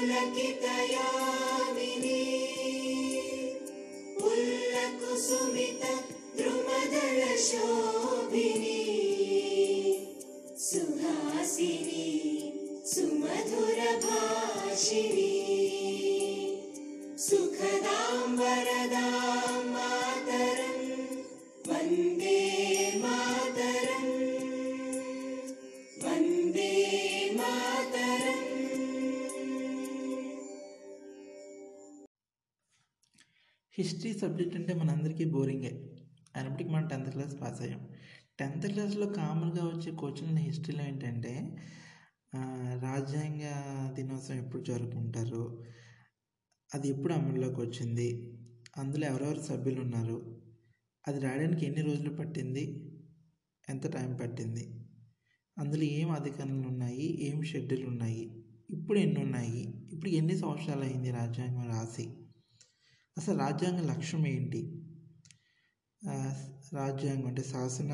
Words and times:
पुलकितयामिनी 0.00 1.00
पुल्लकुसुमित 4.20 5.82
द्रुमदलशोभिनी 6.38 7.79
history 33.80 34.12
subject 34.12 34.56
అంటే 34.56 34.74
మనందరికీ 34.74 35.24
బోరింగే. 35.24 35.72
అయినప్పటికీ 36.36 36.70
మనం 36.70 36.86
టెన్త్ 36.88 37.10
క్లాస్ 37.10 37.40
పాస్ 37.40 37.60
అయ్యాం. 37.62 37.82
టెన్త్ 38.40 38.66
క్లాస్లో 38.66 39.06
కామన్గా 39.06 39.64
వచ్చే 39.66 39.92
క్వశ్చన్లు 39.92 40.40
హిస్టరీలో 40.40 40.84
ఏంటంటే 40.84 41.56
రాజ్యాంగ 42.82 43.44
దినోత్సవం 43.94 44.36
ఎప్పుడు 44.36 44.62
జరుపుకుంటారు? 44.62 45.64
అది 46.74 46.88
ఎప్పుడు 46.88 47.12
అమల్లోకి 47.12 47.60
వచ్చింది? 47.60 48.08
అందులో 48.76 49.06
ఎవరెవరు 49.06 49.40
సభ్యులు 49.40 49.80
ఉన్నారు? 49.80 50.18
అది 51.08 51.20
రాయడానికి 51.20 51.66
ఎన్ని 51.66 51.82
రోజులు 51.82 52.10
పట్టింది? 52.10 52.64
ఎంత 53.68 53.86
టైం 53.96 54.10
పట్టింది? 54.22 54.64
అందులో 55.58 55.82
ఏం 55.82 56.10
అధికారులు 56.10 56.68
ఉన్నాయి? 56.68 57.06
ఏం 57.28 57.42
షెడ్యూల్ 57.42 57.86
ఉన్నాయి? 57.86 58.44
ఇప్పుడు 58.70 58.98
ఎన్ని 58.98 59.20
ఉన్నాయి? 59.22 59.62
ఇప్పుడు 59.92 60.10
ఎన్ని 60.10 60.38
సంవత్సరాలు 60.38 60.84
అయింది 60.84 61.10
రాజ్యాంగం 61.10 61.66
రాసి? 61.68 62.06
అసలు 63.16 63.38
రాజ్యాంగ 63.38 63.80
లక్ష్యం 63.80 64.26
ఏంటి? 64.26 64.60
రాజ్యాంగం 66.74 67.26
అంటే 67.26 67.42
శాసన 67.42 67.92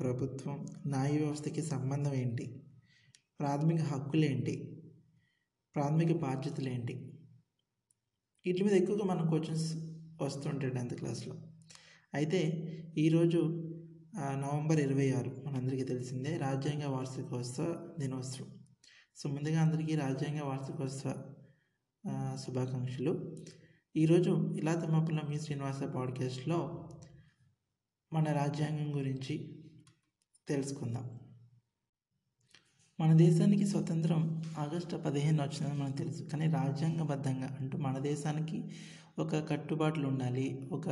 ప్రభుత్వం 0.00 0.66
న్యాయ 0.86 1.12
వ్యవస్థకి 1.18 1.62
సంబంధం 1.62 2.14
ఏంటి? 2.14 2.44
ప్రాథమిక 3.40 3.80
హక్కులు 3.82 4.24
ఏంటి? 4.24 4.54
ప్రాథమిక 5.74 6.12
బాధ్యతలు 6.16 6.68
ఏంటి? 6.68 6.94
వీటి 8.46 8.64
మీద 8.64 8.72
ఎక్కువగా 8.72 9.04
మన 9.04 9.28
క్వశ్చన్స్ 9.28 9.66
వస్తుంటాయి 10.22 10.72
టెన్త్ 10.72 10.94
క్లాస్లో 10.94 11.34
అయితే 12.14 12.40
ఈరోజు 12.98 13.40
నవంబర్ 14.44 14.80
ఇరవై 14.80 15.08
ఆరు 15.10 15.30
మనందరికీ 15.46 15.84
తెలిసిందే 15.84 16.36
రాజ్యాంగ 16.36 16.84
వార్షికోత్సవ 16.84 17.66
దినోత్సవం. 17.98 18.48
సో 19.16 19.28
ముందుగా 19.28 19.58
అందరికీ 19.62 19.94
రాజ్యాంగ 19.94 20.40
వార్షికోత్సవ 20.42 21.12
శుభాకాంక్షలు. 22.44 23.12
ఈరోజు 23.98 24.54
ఇలా 24.58 24.74
తమ్మపల్ల 24.74 25.20
మీ 25.28 25.40
శ్రీనివాస 25.40 25.82
పాడ్కాస్ట్లో 25.82 26.88
మన 28.12 28.24
రాజ్యాంగం 28.24 28.96
గురించి 28.96 29.64
తెలుసుకుందాం. 30.48 31.10
మన 33.00 33.12
దేశానికి 33.12 33.66
స్వతంత్రం 33.66 34.42
ఆగస్టు 34.58 34.96
పదిహేను 34.96 35.42
వచ్చిందని 35.42 35.80
మనకు 35.80 35.96
తెలుసు. 35.96 36.22
కానీ 36.22 36.46
రాజ్యాంగబద్ధంగా 36.46 37.56
అంటూ 37.60 37.78
మన 37.78 37.98
దేశానికి 37.98 38.70
ఒక 39.18 39.48
కట్టుబాట్లు 39.48 40.08
ఉండాలి 40.08 40.68
ఒక 40.72 40.88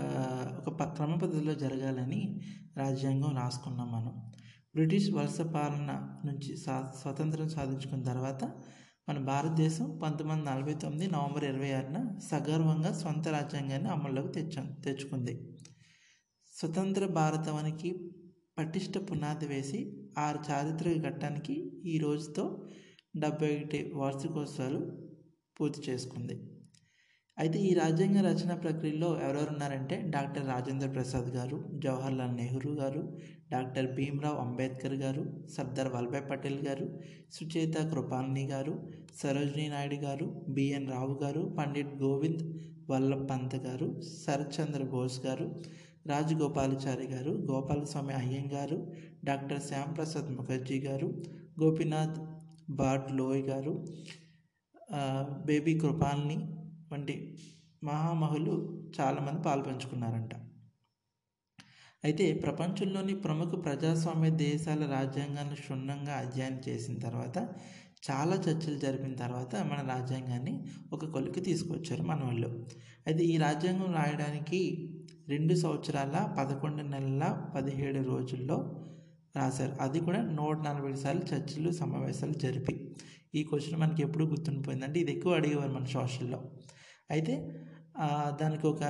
ఒక 0.69 0.84
క్రమ 0.84 1.14
పద్ధతిలో 1.14 1.54
జరగాలని 1.54 2.41
రాజ్యాంగం 2.76 3.36
రాసుకున్నాం 3.36 3.92
మనం. 3.92 4.32
బ్రిటిష్ 4.75 5.10
వలస 5.10 5.41
పాలన 5.41 6.19
నుంచి 6.25 6.56
స్వాతంత్రం 6.56 7.00
స్వతంత్రం 7.00 7.48
సాధించుకున్న 7.48 8.03
తర్వాత 8.03 8.53
మన 9.08 9.18
భారతదేశం 9.18 9.98
పంతొమ్మిది 10.02 10.40
వందల 10.40 10.54
నలభై 10.54 10.74
తొమ్మిది 10.74 11.06
నవంబర్ 11.06 11.44
ఇరవై 11.44 11.72
ఆరున 11.72 12.18
సగర్వంగా 12.30 12.92
సొంత 12.92 13.28
రాజ్యాంగాన్ని 13.28 13.88
అమల్లోకి 13.88 14.32
తెచ్చా 14.32 14.62
తెచ్చుకుంది. 14.84 15.34
స్వతంత్ర 16.54 17.06
భారతానికి 17.06 18.12
పటిష్ట 18.58 18.98
పునాది 18.98 19.46
వేసి 19.46 19.80
ఆరు 20.18 20.38
చారిత్రక 20.50 20.96
ఘట్టానికి 21.08 21.72
ఈ 21.84 21.98
రోజుతో 21.98 22.68
డెబ్బై 23.16 23.56
ఒకటి 23.56 23.92
వార్షికోత్సవాలు 23.94 24.80
పూర్తి 25.60 25.90
చేసుకుంది. 25.90 26.55
అయితే 27.36 27.58
ఈ 27.60 27.70
రాజ్యాంగ 27.74 28.19
రచన 28.26 28.52
ప్రక్రియలో 28.60 29.08
ఎవరెవరు 29.19 29.50
ఉన్నారంటే 29.52 29.97
డాక్టర్ 30.14 30.47
రాజేంద్ర 30.47 30.86
ప్రసాద్ 30.88 31.28
గారు 31.34 31.56
జవహర్లాల్ 31.84 32.32
నెహ్రూ 32.36 32.70
గారు 32.74 33.02
డాక్టర్ 33.50 33.88
భీమ్రావ్ 33.92 34.38
అంబేద్కర్ 34.38 34.97
గారు 35.02 35.22
సర్దార్ 35.54 35.91
వల్లభాయ్ 35.94 36.24
పటేల్ 36.30 36.60
గారు 36.66 36.86
సుచేత 37.32 37.76
కృపాల్ని 37.92 38.44
గారు 38.47 38.74
సరోజినీ 39.20 39.66
నాయుడు 39.69 39.98
గారు 40.02 40.28
బిఎన్ 40.48 40.88
రావు 40.91 41.16
గారు 41.22 41.42
పండిట్ 41.58 41.94
గోవింద్ 42.02 42.42
వల్లభ్ 42.91 43.28
పంత్ 43.28 43.58
గారు 43.66 43.88
శరత్చంద్ర 44.16 44.82
బోస్ 44.91 45.20
గారు 45.26 45.47
రాజగోపాలాచారి 46.06 47.06
గారు 47.06 47.32
గోపాలస్వామి 47.48 48.14
అయ్యంగారు 48.14 48.78
డాక్టర్ 49.24 49.62
శ్యామ్ 49.62 49.94
ప్రసాద్ 49.97 50.28
ముఖర్జీ 50.30 50.78
గారు 50.80 51.08
గోపీనాథ్ 51.60 52.18
బాడ్ 52.78 53.08
లోయ్ 53.12 53.42
గారు 53.44 53.72
బేబీ 55.47 55.74
కృపాల్ని 55.78 56.36
వంటి 56.96 57.38
మహామహులు 57.84 58.54
చాలామంది 59.00 59.42
పాల్పంచుకున్నారంట. 59.42 60.34
అయితే 62.04 62.32
ప్రపంచంలోని 62.32 63.14
ప్రముఖ 63.14 63.64
ప్రజాస్వామ్య 63.64 64.30
దేశాల 64.30 64.82
రాజ్యాంగాన్ని 64.90 65.54
క్షుణ్ణంగా 65.54 66.12
అధ్యయనం 66.12 66.60
చేసిన 66.68 66.98
తర్వాత 66.98 67.38
చాలా 68.10 68.36
చర్చలు 68.36 68.78
జరిపిన 68.78 69.14
తర్వాత 69.14 69.56
మన 69.56 69.88
రాజ్యాంగాన్ని 69.88 70.64
ఒక 70.92 71.04
కొలికి 71.04 71.40
తీసుకొచ్చారు 71.40 72.02
మన 72.02 72.20
వాళ్ళు. 72.24 72.66
అయితే 73.06 73.24
ఈ 73.24 73.36
రాజ్యాంగం 73.36 73.94
రాయడానికి 73.94 74.60
రెండు 75.28 75.54
సంవత్సరాల 75.54 76.34
పదకొండు 76.38 76.82
నెలల 76.82 77.52
పదిహేడు 77.54 78.02
రోజుల్లో 78.02 78.84
రాశారు. 79.36 79.76
అది 79.80 80.00
కూడా 80.00 80.22
నూట 80.22 80.56
నలభై 80.58 80.94
సార్లు 80.94 81.24
చర్చలు 81.34 81.70
సమావేశాలు 81.70 82.32
జరిపి. 82.32 82.96
ఈ 83.34 83.44
క్వశ్చన్ 83.44 83.80
మనకి 83.80 84.02
ఎప్పుడు 84.02 84.24
గుర్తుండిపోయిందంటే 84.24 85.00
ఇది 85.00 85.12
ఎక్కువ 85.12 85.34
అడిగేవారు 85.34 85.72
మన 85.72 85.84
సోషల్లో. 85.84 86.52
అయితే 87.10 87.34
దానికి 88.40 88.66
ఒక 88.66 88.82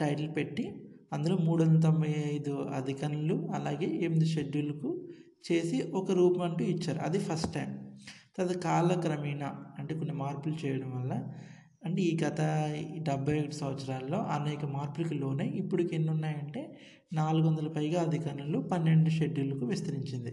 టైటిల్ 0.00 0.36
పెట్టి 0.36 0.64
అందులో 1.12 1.36
మూడు 1.36 1.60
వందల 1.64 1.80
తొంభై 1.80 2.12
ఐదు 2.34 2.52
అధికరణలు 2.76 3.48
అలాగే 3.54 3.88
ఎనిమిది 3.96 4.26
షెడ్యూల్కు 4.26 4.90
చేసి 5.46 5.82
ఒక 5.94 6.10
రూపం 6.10 6.42
అంటూ 6.42 6.64
ఇచ్చారు. 6.64 6.98
అది 6.98 7.18
ఫస్ట్ 7.18 7.50
టైం. 7.54 7.70
తర్వాత 8.36 8.56
కాలక్రమేణా 8.58 9.50
అంటే 9.78 9.94
కొన్ని 9.94 10.14
మార్పులు 10.14 10.54
చేయడం 10.54 10.90
వల్ల 10.96 11.12
అంటే 11.84 12.00
ఈ 12.02 12.12
గత 12.24 12.40
డెబ్బై 13.08 13.40
ఒకటి 13.40 13.56
సంవత్సరాల్లో 13.56 14.18
అనేక 14.36 14.64
మార్పులకు 14.66 15.14
లోనై 15.14 15.48
ఇప్పటికి 15.48 15.94
ఎన్ని 15.94 16.10
ఉన్నాయంటే 16.10 16.62
నాలుగు 17.12 17.46
వందల 17.48 17.68
పైగా 17.68 18.02
అధికారులు 18.02 18.58
పన్నెండు 18.72 19.10
షెడ్యూల్కు 19.10 19.66
విస్తరించింది. 19.66 20.32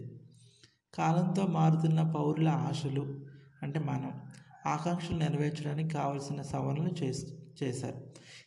కాలంతో 0.94 1.42
మారుతున్న 1.46 2.00
పౌరుల 2.16 2.48
ఆశలు 2.68 3.04
అంటే 3.62 3.80
మనం 3.80 4.12
ఆకాంక్షలు 4.66 5.18
నెరవేర్చడానికి 5.18 5.88
కావాల్సిన 5.88 6.42
సవరణలు 6.42 7.04
చేస్ 7.04 7.26
చేశారు. 7.62 8.06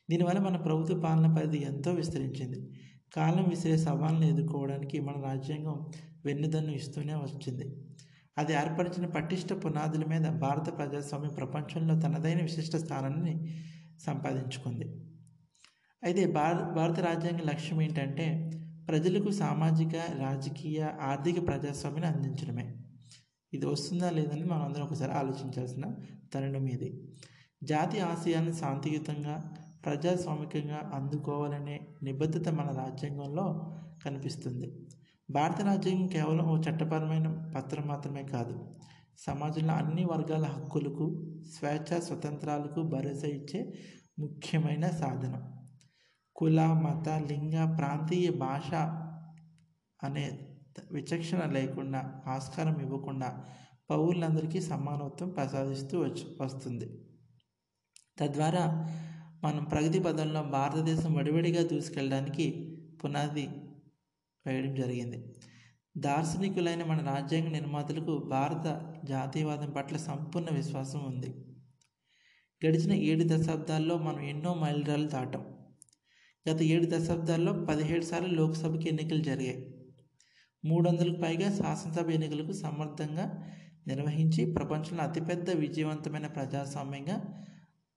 దీనివల్ల 0.10 0.40
మన 0.40 0.56
ప్రభుత్వ 0.56 1.00
పాలన 1.00 1.36
పరిధి 1.36 1.58
ఎంతో 1.58 1.92
విస్తరించింది. 1.92 2.70
కాలం 3.16 3.44
విసిరే 3.50 3.78
సవాళ్ళను 3.78 4.26
ఎదుర్కోవడానికి 4.26 5.00
మన 5.00 5.22
రాజ్యాంగం 5.24 5.86
వెన్నుదన్ను 6.26 6.72
ఇస్తూనే 6.72 7.14
వచ్చింది. 7.14 7.76
అది 8.38 8.54
ఏర్పరిచిన 8.54 9.06
పటిష్ట 9.06 9.54
పునాదుల 9.54 10.06
మీద 10.06 10.22
భారత 10.22 10.78
ప్రజాస్వామ్య 10.78 11.30
ప్రపంచంలో 11.30 12.00
తనదైన 12.00 12.42
విశిష్ట 12.42 12.76
స్థానాన్ని 12.76 13.64
సంపాదించుకుంది. 14.06 15.06
అయితే 16.04 16.32
భారత 16.32 16.64
భారత 16.76 17.00
రాజ్యాంగ 17.00 17.38
లక్ష్యం 17.38 17.82
ఏంటంటే 17.82 18.52
ప్రజలకు 18.88 19.32
సామాజిక 19.32 19.96
రాజకీయ 19.96 20.88
ఆర్థిక 21.02 21.48
ప్రజాస్వామ్యాన్ని 21.48 22.22
అందించడమే. 22.22 22.76
ఇది 23.56 23.66
వస్తుందా 23.66 24.10
లేదని 24.10 24.44
మనం 24.44 24.62
అందరం 24.62 24.84
ఒకసారి 24.84 25.12
ఆలోచించాల్సిన 25.12 25.96
తరుణం 26.34 26.68
ఇది. 26.68 27.08
జాతి 27.64 28.00
ఆశయాన్ని 28.00 28.54
శాంతియుతంగా 28.54 29.54
ప్రజాస్వామికంగా 29.86 30.92
అందుకోవాలనే 30.94 31.88
నిబద్ధత 32.04 32.50
మన 32.50 32.68
రాజ్యాంగంలో 32.78 33.76
కనిపిస్తుంది. 34.06 34.88
భారత 35.30 35.62
రాజ్యాంగం 35.62 36.08
కేవలం 36.08 36.46
ఓ 36.46 36.58
చట్టపరమైన 36.58 37.52
పత్రం 37.56 37.88
మాత్రమే 37.88 38.24
కాదు. 38.24 38.76
సమాజంలో 39.18 39.74
అన్ని 39.74 40.06
వర్గాల 40.06 40.46
హక్కులకు 40.46 41.06
స్వేచ్ఛ 41.58 42.00
స్వతంత్రాలకు 42.00 42.82
భరోసా 42.82 43.28
ఇచ్చే 43.28 43.74
ముఖ్యమైన 44.20 44.90
సాధనం. 44.90 45.44
కుల 46.36 46.66
మత 46.66 47.10
లింగ 47.10 47.78
ప్రాంతీయ 47.78 48.30
భాష 48.30 48.74
అనే 50.04 50.45
విచక్షణ 50.92 51.52
లేకుండా 51.52 52.24
ఆస్కారం 52.28 52.82
ఇవ్వకుండా 52.82 53.46
పౌరులందరికీ 53.90 54.62
సమానత్వం 54.62 55.30
ప్రసాదిస్తూ 55.30 56.00
వచ్చి 56.00 56.24
వస్తుంది. 56.42 57.06
తద్వారా 58.20 58.90
మనం 59.44 59.64
ప్రగతి 59.64 60.00
పదంలో 60.00 60.44
భారతదేశం 60.44 61.14
వడివడిగా 61.14 61.68
దూసుకెళ్ళడానికి 61.68 62.78
పునాది 63.04 63.48
వేయడం 64.48 64.76
జరిగింది. 64.76 65.36
దార్శనికులైన 65.98 66.84
మన 66.84 67.14
రాజ్యాంగ 67.16 67.48
నిర్మాతలకు 67.48 68.18
భారత 68.20 68.94
జాతీయవాదం 69.06 69.70
పట్ల 69.70 69.98
సంపూర్ణ 69.98 70.56
విశ్వాసం 70.56 71.00
ఉంది. 71.00 71.30
గడిచిన 72.66 72.94
ఏడు 72.94 73.24
దశాబ్దాల్లో 73.28 73.98
మనం 73.98 74.20
ఎన్నో 74.20 74.54
మైలురాళ్ళు 74.54 75.08
దాటాం. 75.08 75.46
గత 76.52 76.62
ఏడు 76.62 76.86
దశాబ్దాల్లో 76.86 77.66
పదిహేడు 77.66 78.06
సార్లు 78.06 78.28
లోక్సభకి 78.28 78.90
ఎన్నికలు 78.90 79.20
జరిగాయి. 79.20 79.75
మూడు 80.66 80.90
వందలకు 80.90 81.22
పైగా 81.22 81.56
శాసనసభ 81.56 82.10
ఎన్నికలకు 82.10 82.52
సమర్థంగా 82.52 83.52
నిర్వహించి 83.88 84.54
ప్రపంచంలో 84.54 85.04
అతిపెద్ద 85.04 85.50
విజయవంతమైన 85.50 86.28
ప్రజాస్వామ్యంగా 86.28 87.44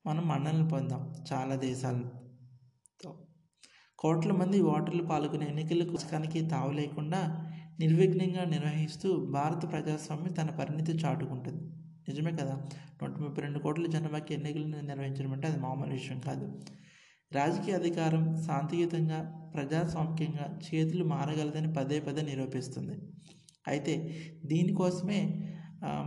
మనం 0.07 0.29
మన్ననలు 0.29 0.69
పొందాం 0.69 1.15
చాలా 1.33 1.55
దేశాలతో. 1.55 3.15
కోట్ల 3.99 4.33
మంది 4.33 4.61
ఓటర్లు 4.61 5.03
పాల్గొనే 5.03 5.47
ఎన్నికల 5.47 5.91
పుస్తకానికి 5.93 6.49
తావు 6.49 6.73
లేకుండా 6.73 7.51
నిర్విఘ్నంగా 7.81 8.45
నిర్వహిస్తూ 8.45 9.27
భారత 9.31 9.73
ప్రజాస్వామ్యం 9.73 10.33
తన 10.33 10.47
పరిణితి 10.47 10.93
చాటుకుంటుంది. 10.93 11.63
నిజమే 12.09 12.31
కదా? 12.31 12.63
నూట 13.03 13.19
ముప్పై 13.19 13.43
రెండు 13.43 13.59
కోట్ల 13.59 13.87
జనాభాకి 13.87 14.35
ఎన్నికలను 14.35 14.81
నిర్వహించడం 14.81 15.33
అంటే 15.33 15.49
అది 15.49 15.61
మామూలు 15.61 15.91
విషయం 15.91 16.21
కాదు. 16.21 16.61
రాజకీయ 17.33 17.75
అధికారం 17.75 18.23
శాంతియుతంగా 18.45 19.19
ప్రజాస్వామ్యంగా 19.55 20.47
చేతులు 20.67 21.05
మారగలదని 21.05 21.71
పదే 21.79 21.99
పదే 22.07 22.23
నిరూపిస్తుంది. 22.23 22.95
అయితే 23.67 23.95
దీనికోసమే 24.51 25.21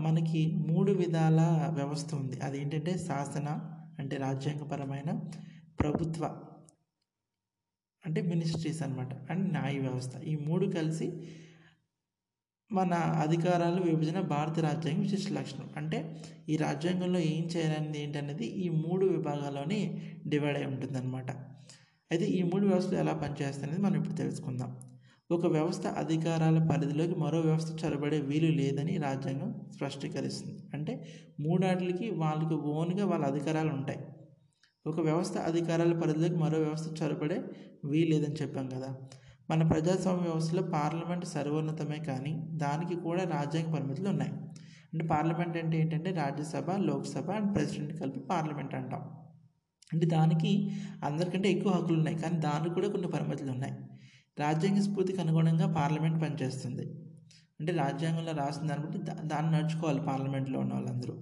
మనకి 0.06 0.42
మూడు 0.70 0.92
విధాల 0.92 1.40
వ్యవస్థ 1.78 2.10
ఉంది. 2.16 2.38
అదేంటంటే 2.48 2.94
శాసన 3.08 3.48
అంటే 4.00 4.16
రాజ్యాంగపరమైన 4.18 5.10
ప్రభుత్వ 5.80 6.24
అంటే 8.04 8.22
మినిస్ట్రీస్ 8.32 8.82
అన్నమాట 8.86 9.14
అండ్ 9.32 9.46
న్యాయ 9.56 9.76
వ్యవస్థ. 9.80 10.14
ఈ 10.32 10.36
మూడు 10.48 10.66
కలిసి 10.78 11.08
మన 12.72 12.94
అధికారాలు 12.94 13.82
విభజన 13.82 14.20
భారత 14.20 14.60
రాజ్యాంగం 14.60 15.02
విశిష్ట 15.02 15.32
లక్షణం. 15.32 15.70
అంటే 15.78 15.98
ఈ 16.50 16.58
రాజ్యాంగంలో 16.58 17.20
ఏం 17.20 17.44
చేయాలనేది 17.46 18.00
ఏంటనేది 18.04 18.46
ఈ 18.46 18.70
మూడు 18.70 19.06
విభాగాల్లోని 19.06 19.80
డివైడ్ 20.28 20.58
అయి 20.58 20.68
ఉంటుందన్నమాట. 20.68 21.32
అయితే 22.12 22.26
ఈ 22.26 22.44
మూడు 22.44 22.66
వ్యవస్థలు 22.68 22.98
ఎలా 22.98 23.14
పనిచేస్తాయనేది 23.14 23.82
మనం 23.82 23.96
ఇప్పుడు 23.96 24.16
తెలుసుకుందాం. 24.16 24.72
ఒక 25.32 25.46
వ్యవస్థ 25.46 25.88
అధికారాల 25.88 26.68
పరిధిలోకి 26.72 27.16
మరో 27.16 27.40
వ్యవస్థ 27.40 27.86
చొరబడే 27.86 28.20
వీలు 28.22 28.48
లేదని 28.48 28.98
రాజ్యాంగం 28.98 29.52
స్పష్టీకరిస్తుంది. 29.76 30.64
అంటే 30.74 31.08
మూడాటికి 31.40 32.10
వాళ్ళకి 32.10 32.54
ఓన్గా 32.54 33.06
వాళ్ళ 33.06 33.26
అధికారాలు 33.26 33.70
ఉంటాయి. 33.70 34.00
ఒక 34.88 35.00
వ్యవస్థ 35.00 35.38
అధికారాల 35.38 35.94
పరిధిలోకి 36.00 36.36
మరో 36.36 36.60
వ్యవస్థ 36.60 37.04
చొరబడే 37.04 37.44
వీలు 37.86 38.10
లేదని 38.10 38.36
చెప్పాం 38.42 38.68
కదా. 38.68 38.90
మన 39.52 39.68
ప్రజాస్వామ్య 39.68 40.22
వ్యవస్థలో 40.22 40.62
పార్లమెంట్ 40.62 41.26
సర్వోన్నతమే 41.26 42.04
కానీ 42.04 42.50
దానికి 42.52 43.02
కూడా 43.02 43.24
రాజ్యాంగ 43.24 43.74
పరిమితులు 43.74 44.10
ఉన్నాయి. 44.10 44.32
అంటే 44.94 45.08
పార్లమెంట్ 45.08 45.58
అంటే 45.58 45.80
ఏంటంటే 45.80 46.12
రాజ్యసభ 46.12 46.72
లోక్సభ 46.72 47.32
అండ్ 47.32 47.56
ప్రెసిడెంట్ 47.56 48.00
కలిపి 48.00 48.20
పార్లమెంట్ 48.20 48.76
అంటాం. 48.76 49.02
అంటే 49.94 50.06
దానికి 50.06 50.72
అందరికంటే 51.04 51.52
ఎక్కువ 51.52 51.72
హక్కులు 51.72 51.98
ఉన్నాయి. 51.98 52.18
కానీ 52.18 52.38
దానికి 52.38 52.76
కూడా 52.76 52.88
కొన్ని 52.88 53.08
పరిమితులు 53.08 53.52
ఉన్నాయి. 53.52 53.74
రాజ్యాంగ 54.40 54.80
స్ఫూర్తికి 54.80 55.22
అనుగుణంగా 55.22 55.74
పార్లమెంట్ 55.74 56.24
పనిచేస్తుంది. 56.24 56.86
అంటే 57.60 57.72
రాజ్యాంగంలో 57.72 58.32
రాసిన 58.32 58.68
దాన్ని 58.68 58.86
బట్టి 58.86 59.28
దాన్ని 59.28 59.52
నడుచుకోవాలి 59.52 60.02
పార్లమెంట్లో 60.02 60.60
ఉన్న 60.60 60.74
వాళ్ళందరూ. 60.74 61.18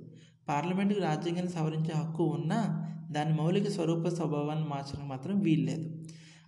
పార్లమెంటుకు 0.48 1.00
రాజ్యాంగాన్ని 1.00 1.54
సవరించే 1.54 1.94
హక్కు 1.96 2.24
ఉన్నా 2.24 2.86
దాని 3.12 3.34
మౌలిక 3.42 3.70
స్వరూప 3.70 4.08
స్వభావాన్ని 4.08 4.66
మార్చడం 4.66 5.08
మాత్రం 5.10 5.40
వీల్లేదు. 5.40 6.04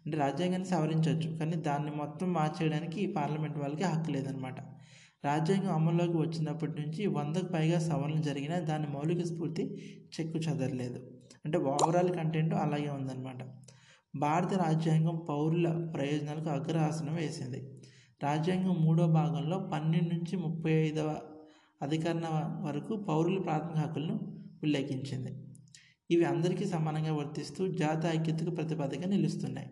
అంటే 0.06 0.18
రాజ్యాంగాన్ని 0.18 0.68
సవరించవచ్చు. 0.68 1.38
కానీ 1.38 1.56
దాన్ని 1.56 1.92
మొత్తం 1.92 2.34
మార్చేయడానికి 2.34 3.08
పార్లమెంట్ 3.08 3.58
వాళ్ళకి 3.58 3.84
హక్కు 3.84 4.12
లేదనమాట. 4.12 4.60
రాజ్యాంగం 5.26 5.74
అమల్లోకి 5.74 6.18
వచ్చినప్పటి 6.18 6.82
నుంచి 6.82 7.08
వందకు 7.08 7.46
పైగా 7.46 7.80
సవరణలు 7.80 8.22
జరిగినా 8.22 8.60
దాని 8.60 8.88
మౌలిక 8.88 9.26
స్ఫూర్తి 9.26 9.64
చెక్కు 10.14 10.38
చెదరలేదు. 10.38 11.00
అంటే 11.46 11.58
ఓవరాల్ 11.58 12.16
కంటెంట్ 12.16 12.54
అలాగే 12.54 12.90
ఉందన్నమాట 12.90 13.44
భారత 14.16 14.54
రాజ్యాంగం 14.54 15.22
పౌరుల 15.30 15.92
ప్రయోజనాలకు 15.96 16.50
అగ్రహాసనం 16.50 17.16
వేసింది. 17.16 17.60
రాజ్యాంగం 18.24 18.76
మూడో 18.82 19.08
భాగంలో 19.08 19.60
పన్నెండు 19.74 20.16
నుంచి 20.16 20.38
ముప్పై 20.38 20.72
ఐదవ 20.72 21.22
అధికరణ 21.82 22.28
వరకు 22.66 22.96
పౌరుల 22.96 23.42
ప్రాథమిక 23.42 23.78
హక్కులను 23.78 24.16
ఉల్లేఖించింది. 24.64 25.32
ఇవి 26.12 26.24
అందరికీ 26.24 26.66
సమానంగా 26.66 27.14
వర్తిస్తూ 27.14 27.68
జాతి 27.68 28.08
ఐక్యతకు 28.08 28.50
ప్రతిపాదగా 28.50 29.08
నిలుస్తున్నాయి. 29.08 29.70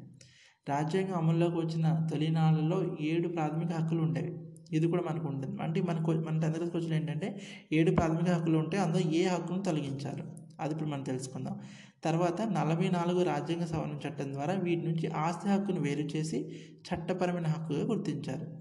రాజ్యాంగం 0.69 1.13
అమల్లోకి 1.13 1.57
వచ్చిన 1.57 2.07
తొలినాళ్ళలో 2.11 2.97
ఏడు 3.01 3.27
ప్రాథమిక 3.27 3.71
హక్కులు 3.71 4.01
ఉండేవి. 4.01 4.37
ఇది 4.75 4.87
కూడా 4.87 5.03
మనకు 5.11 5.27
ఉంటుంది. 5.27 5.61
అంటే 5.61 5.81
మనకు 5.81 6.11
మన 6.11 6.39
టెన్త్ 6.39 6.71
క్వశ్చన్ 6.71 6.93
ఏంటంటే 6.93 7.41
ఏడు 7.73 7.91
ప్రాథమిక 7.91 8.29
హక్కులు 8.29 8.57
ఉంటే 8.57 8.77
అందులో 8.77 9.11
ఏ 9.11 9.25
హక్కును 9.25 9.63
తొలగించారు? 9.63 10.23
అది 10.59 10.73
ఇప్పుడు 10.73 10.89
మనం 10.89 11.03
తెలుసుకుందాం. 11.03 11.59
తర్వాత 12.03 12.41
నలభై 12.41 12.89
నాలుగు 12.89 13.23
రాజ్యాంగ 13.23 13.65
సవరణ 13.65 14.09
చట్టం 14.09 14.33
ద్వారా 14.33 14.53
వీటి 14.53 14.81
నుంచి 14.81 15.07
ఆస్తి 15.07 15.49
హక్కును 15.49 15.81
వేరు 15.81 16.01
చేసి 16.01 16.51
చట్టపరమైన 16.75 17.47
హక్కుగా 17.47 17.85
గుర్తించారు. 17.85 18.59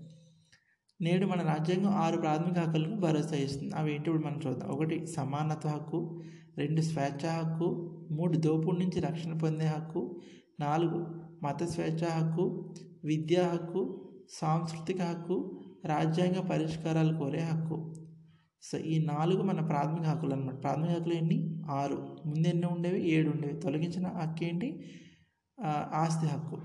నేడు 1.01 1.27
మన 1.27 1.41
రాజ్యాంగం 1.41 1.91
ఆరు 1.91 2.21
ప్రాథమిక 2.21 2.59
హక్కులను 2.59 2.97
భరోసా 2.97 3.37
ఇస్తుంది. 3.37 3.75
అవి 3.75 3.95
ఏంటి? 3.95 4.11
ఇప్పుడు 4.11 4.27
మనం 4.27 4.41
చూద్దాం. 4.47 4.71
ఒకటి 4.71 5.07
సమానత్వ 5.07 5.69
హక్కు. 5.69 6.23
రెండు 6.59 6.81
స్వేచ్ఛ 6.81 7.31
హక్కు. 7.31 7.99
మూడు 8.11 8.37
దోపుడు 8.37 8.77
నుంచి 8.77 9.01
రక్షణ 9.01 9.39
పొందే 9.39 9.67
హక్కు. 9.67 10.21
నాలుగు 10.61 11.28
మత 11.43 11.65
స్వేచ్ఛ 11.65 12.05
హక్కు 12.09 12.75
విద్యా 13.05 13.45
హక్కు 13.49 13.83
సాంస్కృతిక 14.31 15.03
హక్కు 15.03 15.61
రాజ్యాంగ 15.85 16.49
పరిష్కారాలు 16.49 17.19
కోరే 17.19 17.41
హక్కు. 17.41 17.95
సో 18.63 18.79
ఈ 18.79 19.07
నాలుగు 19.07 19.43
మన 19.43 19.61
ప్రాథమిక 19.61 20.03
హక్కులు 20.03 20.33
అనమాట 20.35 20.63
ప్రాథమిక 20.63 20.91
హక్కులు 20.91 21.15
ఎన్ని 21.15 21.65
ఆరు. 21.71 21.99
ముందెన్ని 22.27 22.67
ఉండేవి? 22.67 23.01
ఏడు 23.11 23.31
ఉండేవి. 23.31 23.61
తొలగించిన 23.61 24.07
హక్కు 24.09 24.45
ఏంటి? 24.45 24.85
ఆస్తి 25.93 26.27
హక్కు. 26.27 26.59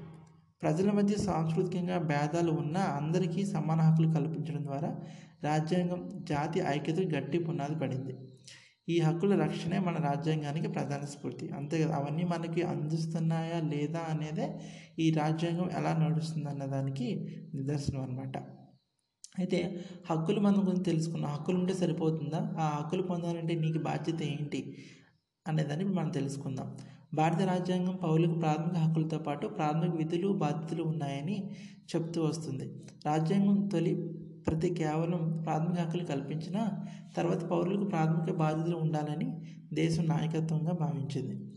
ప్రజల 0.62 0.92
మధ్య 0.92 1.16
సాంస్కృతికంగా 1.16 1.98
భేదాలు 1.98 2.52
ఉన్నా 2.52 2.82
అందరికీ 2.82 3.46
సమాన 3.46 3.82
హక్కులు 3.82 4.08
కల్పించడం 4.08 4.66
ద్వారా 4.66 4.96
రాజ్యాంగం 5.44 6.02
జాతి 6.24 6.60
ఐక్యతకు 6.60 7.10
గట్టి 7.16 7.40
పునాది 7.40 7.76
పడింది. 7.80 8.16
ఈ 8.90 9.00
హక్కుల 9.00 9.36
రక్షణే 9.36 9.80
మన 9.80 9.98
రాజ్యాంగానికి 9.98 10.68
ప్రధాన 10.68 11.06
స్ఫూర్తి. 11.06 11.50
అంతే 11.50 11.84
కదా? 11.84 11.96
అవన్నీ 11.96 12.24
మనకి 12.24 12.62
అందిస్తున్నాయా 12.62 13.60
లేదా 13.60 14.00
అనేదే 14.00 14.60
ఈ 15.00 15.12
రాజ్యాంగం 15.12 15.70
ఎలా 15.72 15.94
నడుస్తుంది 15.98 16.50
అన్న 16.50 16.66
దానికి 16.66 17.08
నిదర్శనం 17.54 18.02
అనమాట 18.02 18.38
అయితే 19.40 19.84
హక్కులు 20.10 20.40
మనం 20.40 20.68
గురించి 20.68 20.84
తెలుసుకున్నాం 20.84 21.32
హక్కులు 21.32 21.58
ఉంటే 21.58 21.74
సరిపోతుందా? 21.74 22.56
ఆ 22.60 22.78
హక్కులు 22.78 23.02
పొందాలంటే 23.02 23.56
నీకు 23.56 23.78
బాధ్యత 23.78 24.22
ఏంటి 24.22 24.78
అనేదాన్ని 25.48 25.86
మనం 25.86 26.10
తెలుసుకుందాం. 26.10 26.78
భారత 27.14 27.42
రాజ్యాంగం 27.42 27.96
పౌరులకు 27.96 28.40
ప్రాథమిక 28.40 28.78
హక్కులతో 28.78 29.18
పాటు 29.18 29.48
ప్రాథమిక 29.48 29.96
విధులు 29.96 30.28
బాధ్యతలు 30.34 30.84
ఉన్నాయని 30.84 31.52
చెప్తూ 31.96 32.24
వస్తుంది. 32.24 32.84
రాజ్యాంగం 33.06 33.68
తొలి 33.68 34.14
ప్రతి 34.48 34.70
కేవలం 34.70 35.42
ప్రాథమిక 35.46 35.80
హక్కులు 35.80 36.04
కల్పించిన 36.04 36.70
తర్వాత 37.18 37.44
పౌరులకు 37.44 37.84
ప్రాథమిక 37.84 38.36
బాధ్యతలు 38.38 38.78
ఉండాలని 38.78 39.42
దేశం 39.74 40.06
నాయకత్వంగా 40.06 40.72
భావించింది. 40.72 41.54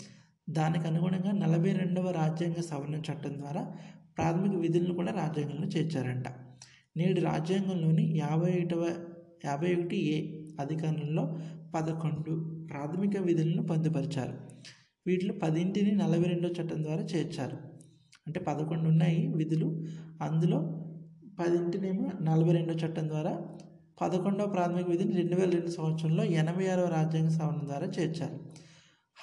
దానికి 0.51 0.87
అనుగుణంగా 0.87 1.33
నలభై 1.33 1.73
రెండవ 1.73 2.11
రాజ్యాంగ 2.11 2.53
సవరణ 2.53 2.95
చట్టం 2.95 3.35
ద్వారా 3.39 3.73
ప్రాథమిక 4.19 4.61
విధులను 4.61 4.95
కూడా 4.95 5.13
రాజ్యాంగంలో 5.13 5.67
చేర్చారంట. 5.69 6.25
నేడు 6.97 7.21
రాజ్యాంగంలోని 7.21 8.17
యాభై 8.17 8.51
ఒకటవ 8.51 8.95
యాభై 9.45 9.75
ఒకటి 9.75 9.97
ఏ 9.97 10.41
అధికారంలో 10.61 11.39
పదకొండు 11.75 12.67
ప్రాథమిక 12.71 13.19
విధులను 13.19 13.63
పొందుపరిచారు. 13.63 14.33
వీటిలో 15.07 15.35
పదింటిని 15.35 15.93
నలభై 15.93 16.23
రెండో 16.23 16.49
చట్టం 16.49 16.83
ద్వారా 16.83 17.03
చేర్చారు. 17.03 17.57
అంటే 18.27 18.41
పదకొండు 18.41 18.89
ఉన్నాయి 18.89 19.33
విధులు. 19.37 19.85
అందులో 20.23 20.76
పదింటినేమో 21.39 22.11
నలభై 22.23 22.53
రెండో 22.53 22.75
చట్టం 22.75 23.09
ద్వారా 23.09 23.41
పదకొండవ 24.01 24.47
ప్రాథమిక 24.47 24.89
విధిని 24.89 25.13
రెండు 25.13 25.37
వేల 25.37 25.51
రెండు 25.51 25.71
సంవత్సరంలో 25.71 26.25
ఎనభై 26.25 26.67
ఆరవ 26.67 26.85
రాజ్యాంగ 26.85 27.29
సవరణ 27.29 27.61
ద్వారా 27.65 27.87
చేర్చారు 27.87 28.39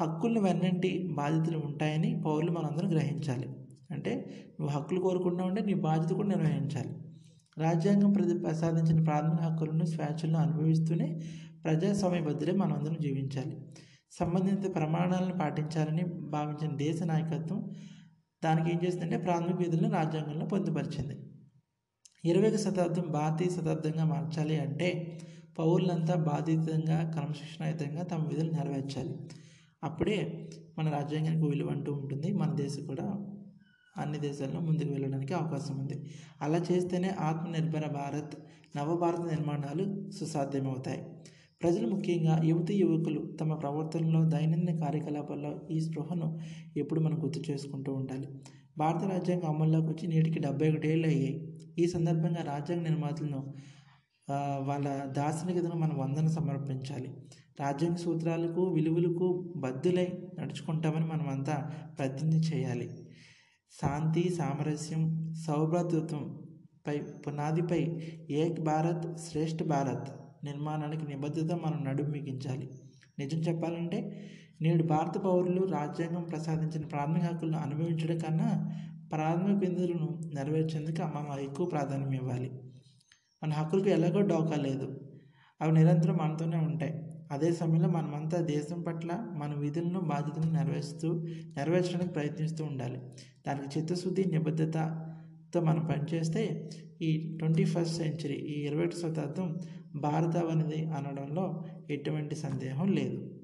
హక్కులను 0.01 0.41
వెన్నంటి 0.41 1.09
బాధ్యతలు 1.13 1.57
ఉంటాయని 1.57 2.21
పౌరులు 2.25 2.51
మనందరం 2.51 2.91
గ్రహించాలి. 2.91 3.49
అంటే 3.91 4.25
నువ్వు 4.59 4.77
హక్కులు 4.77 4.99
కోరుకుంటా 4.99 5.43
ఉంటే 5.43 5.61
నీ 5.61 5.73
బాధ్యత 5.73 6.11
కూడా 6.13 6.27
నిర్వహించాలి. 6.27 6.93
రాజ్యాంగం 7.57 8.13
ప్రతి 8.13 8.37
ప్రసాదించిన 8.37 9.03
ప్రాథమిక 9.03 9.41
హక్కులను 9.41 9.85
స్వేచ్ఛలను 9.85 10.39
అనుభవిస్తూనే 10.39 11.21
ప్రజాస్వామ్య 11.63 12.21
బద్దులే 12.21 12.51
మనందరం 12.51 12.97
జీవించాలి. 13.01 13.57
సంబంధిత 14.11 14.75
ప్రమాణాలను 14.75 15.37
పాటించాలని 15.39 16.03
భావించిన 16.03 16.75
దేశ 16.75 17.03
నాయకత్వం 17.03 17.71
దానికి 18.43 18.71
ఏం 18.71 18.79
చేసిందంటే 18.85 19.17
ప్రాథమిక 19.17 19.55
విధులను 19.55 19.93
రాజ్యాంగంలో 19.93 20.45
పొందుపరిచింది. 20.45 21.15
ఇరవై 22.25 22.57
శతాబ్దం 22.57 23.11
భారతీయ 23.11 23.49
శతాబ్దంగా 23.49 24.05
మార్చాలి 24.05 24.59
అంటే 24.59 25.19
పౌరులంతా 25.59 26.15
బాధితంగా 26.15 27.11
క్రమశిక్షణాయుతంగా 27.15 28.03
తమ 28.03 28.27
విధులు 28.27 28.51
నెరవేర్చాలి. 28.51 29.15
అప్పుడే 29.83 30.49
మన 30.77 30.89
రాజ్యాంగానికి 30.89 31.45
విలువ 31.45 31.69
అంటూ 31.69 31.93
ఉంటుంది. 31.93 32.33
మన 32.33 32.53
దేశం 32.53 32.85
కూడా 32.85 33.25
అన్ని 33.97 34.19
దేశాల్లో 34.19 34.59
ముందుకు 34.59 34.89
వెళ్ళడానికి 34.89 35.33
అవకాశం 35.33 35.79
ఉంది. 35.79 36.09
అలా 36.41 36.65
చేస్తేనే 36.71 37.09
ఆత్మనిర్భర 37.09 37.87
భారత్ 37.87 38.35
నవభారత 38.77 39.21
నిర్మాణాలు 39.21 40.11
సుసాధ్యమవుతాయి. 40.11 41.03
ప్రజలు 41.63 41.87
ముఖ్యంగా 41.87 42.41
యువతి 42.43 42.75
యువకులు 42.75 43.37
తమ 43.41 43.53
ప్రవర్తనలో 43.53 44.25
దైనందిన 44.25 44.79
కార్యకలాపాల్లో 44.79 45.59
ఈ 45.71 45.79
స్పృహను 45.79 46.39
ఎప్పుడు 46.77 46.99
మనం 46.99 47.23
గుర్తు 47.23 47.51
చేసుకుంటూ 47.51 47.93
ఉండాలి. 47.93 48.27
భారత 48.77 49.03
రాజ్యాంగం 49.03 49.45
అమల్లోకి 49.45 49.87
వచ్చి 49.87 50.07
నేటికి 50.07 50.39
డెబ్బై 50.39 50.69
ఒకటి 50.69 50.89
ఏళ్ళు 50.89 51.07
అయ్యాయి. 51.07 51.52
ఈ 51.79 51.85
సందర్భంగా 51.87 52.41
రాజ్యాంగ 52.41 52.83
నిర్మాతలను 52.83 53.39
వాళ్ళ 54.67 54.87
దార్శనికతను 55.11 55.75
మనం 55.75 55.95
వందన 55.97 56.27
సమర్పించాలి. 56.27 57.09
రాజ్యాంగ 57.59 57.95
సూత్రాలకు 57.95 58.61
విలువలకు 58.65 59.27
బద్దులై 59.55 60.07
నడుచుకుంటామని 60.39 61.05
మనమంతా 61.05 61.55
ప్రతిజ్ఞ 61.99 62.35
చేయాలి. 62.53 62.87
శాంతి 63.73 64.23
సామరస్యం 64.29 65.03
సౌభ్రాతృత్వం 65.47 66.23
పై 66.87 66.97
పునాదిపై 67.25 67.81
ఏక్ 68.29 68.59
భారత్ 68.61 69.05
శ్రేష్ఠ 69.19 69.63
భారత్ 69.63 70.09
నిర్మాణానికి 70.43 71.05
నిబద్ధత 71.07 71.51
మనం 71.65 71.79
నడుమిగించాలి 71.83 72.67
నిజం 73.19 73.37
చెప్పాలంటే 73.37 73.99
నేడు 74.61 74.83
భారత 74.83 75.17
పౌరులు 75.17 75.61
రాజ్యాంగం 75.67 76.23
ప్రసాదించిన 76.23 76.85
ప్రాథమిక 76.85 77.23
హక్కులను 77.23 77.57
అనుభవించడం 77.57 78.17
కన్నా 78.19 78.49
ప్రాథమిక 79.13 79.69
విధులను 79.69 80.19
నెరవేర్చేందుకు 80.35 81.01
మనం 81.01 81.39
ఎక్కువ 81.39 81.65
ప్రాధాన్యం 81.65 82.11
ఇవ్వాలి. 82.11 82.51
మన 83.43 83.51
హక్కులకు 83.51 83.89
ఎలాగో 83.89 84.21
డోకా 84.21 84.55
లేదు. 84.55 84.99
అవి 85.61 85.71
నిరంతరం 85.71 86.15
మనతోనే 86.15 86.57
ఉంటాయి. 86.57 86.93
అదే 87.31 87.53
సమయంలో 87.53 87.89
మనమంతా 87.89 88.41
దేశం 88.41 88.81
పట్ల 88.81 89.33
మన 89.37 89.53
విధులను 89.53 89.99
బాధ్యతలను 89.99 90.51
నెరవేరుస్తూ 90.51 91.23
నెరవేర్చడానికి 91.57 92.13
ప్రయత్నిస్తూ 92.13 92.65
ఉండాలి. 92.65 92.99
దానికి 93.47 93.79
చిత్తశుద్ధి 93.79 94.25
నిబద్ధతతో 94.25 95.61
మనం 95.61 95.85
పనిచేస్తే 95.85 96.69
ఈ 97.01 97.37
ట్వంటీ 97.37 97.65
ఫస్ట్ 97.65 97.97
సెంచరీ 97.97 98.33
ఈ 98.33 98.65
ఇరవై 98.65 98.85
ఒకటి 98.85 98.95
శతాబ్దం 98.95 99.59
భారతవనిది 99.95 100.85
అనడంలో 100.85 101.63
ఎటువంటి 101.89 102.35
సందేహం 102.35 102.87
లేదు. 102.87 103.39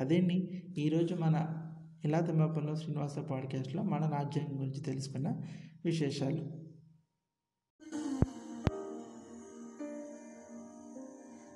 అదేండి 0.00 0.64
ఈరోజు 0.78 1.14
మన 1.14 1.36
ఇలా 2.04 2.20
తంబాపల్లో 2.20 2.76
శ్రీనివాస 2.76 3.18
పాడ్కాస్ట్లో 3.18 3.82
మన 3.82 4.00
రాజ్యాంగం 4.00 4.60
గురించి 4.60 4.80
తెలుసుకున్న 4.80 5.40
విశేషాలు. 5.84 6.70